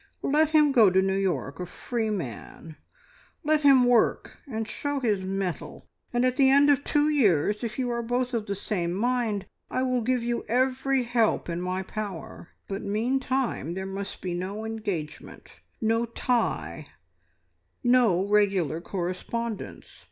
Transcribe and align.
Let 0.23 0.49
him 0.49 0.71
go 0.71 0.89
to 0.89 0.99
New 0.99 1.15
York 1.15 1.59
a 1.59 1.65
free 1.67 2.09
man; 2.09 2.75
let 3.43 3.61
him 3.61 3.83
work 3.83 4.39
and 4.47 4.67
show 4.67 4.99
his 4.99 5.21
mettle, 5.21 5.85
and 6.11 6.25
at 6.25 6.37
the 6.37 6.49
end 6.49 6.71
of 6.71 6.83
two 6.83 7.07
years, 7.07 7.63
if 7.63 7.77
you 7.77 7.91
are 7.91 8.01
both 8.01 8.33
of 8.33 8.47
the 8.47 8.55
same 8.55 8.93
mind, 8.95 9.45
I 9.69 9.83
will 9.83 10.01
give 10.01 10.23
you 10.23 10.43
every 10.47 11.03
help 11.03 11.49
in 11.49 11.61
my 11.61 11.83
power: 11.83 12.49
but 12.67 12.81
meantime 12.81 13.75
there 13.75 13.85
must 13.85 14.21
be 14.23 14.33
no 14.33 14.65
engagement, 14.65 15.59
no 15.79 16.05
tie, 16.05 16.87
no 17.83 18.25
regular 18.27 18.81
correspondence. 18.81 19.99